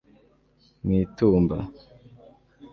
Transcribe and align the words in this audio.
mu 0.83 0.91
itumba 1.03 1.57